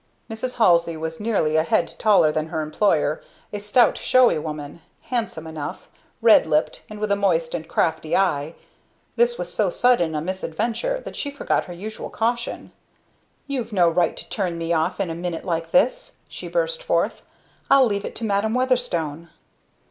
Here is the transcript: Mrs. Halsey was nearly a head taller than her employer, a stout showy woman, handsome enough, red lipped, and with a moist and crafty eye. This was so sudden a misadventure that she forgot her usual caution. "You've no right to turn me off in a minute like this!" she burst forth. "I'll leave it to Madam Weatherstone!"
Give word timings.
Mrs. 0.31 0.55
Halsey 0.55 0.97
was 0.97 1.19
nearly 1.19 1.57
a 1.57 1.61
head 1.63 1.93
taller 1.99 2.31
than 2.31 2.47
her 2.47 2.63
employer, 2.63 3.21
a 3.53 3.59
stout 3.59 3.99
showy 3.99 4.39
woman, 4.39 4.81
handsome 5.01 5.45
enough, 5.45 5.91
red 6.23 6.47
lipped, 6.47 6.81
and 6.89 6.99
with 6.99 7.11
a 7.11 7.15
moist 7.15 7.53
and 7.53 7.67
crafty 7.67 8.17
eye. 8.17 8.55
This 9.15 9.37
was 9.37 9.53
so 9.53 9.69
sudden 9.69 10.15
a 10.15 10.19
misadventure 10.21 10.99
that 11.05 11.15
she 11.15 11.29
forgot 11.29 11.65
her 11.65 11.73
usual 11.73 12.09
caution. 12.09 12.71
"You've 13.45 13.73
no 13.73 13.87
right 13.91 14.17
to 14.17 14.27
turn 14.27 14.57
me 14.57 14.73
off 14.73 14.99
in 14.99 15.11
a 15.11 15.13
minute 15.13 15.45
like 15.45 15.69
this!" 15.69 16.15
she 16.27 16.47
burst 16.47 16.81
forth. 16.81 17.21
"I'll 17.69 17.85
leave 17.85 18.03
it 18.03 18.15
to 18.15 18.25
Madam 18.25 18.55
Weatherstone!" 18.55 19.29